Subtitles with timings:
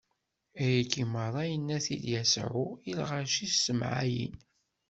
[0.61, 4.35] Ayagi meṛṛa, inna-t-id Yasuɛ i lɣaci s temɛayin.